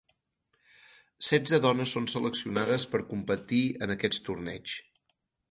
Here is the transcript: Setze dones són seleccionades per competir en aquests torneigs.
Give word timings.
Setze 1.27 1.59
dones 1.65 1.93
són 1.97 2.07
seleccionades 2.13 2.87
per 2.95 3.03
competir 3.13 3.61
en 3.89 3.95
aquests 3.97 4.27
torneigs. 4.31 4.77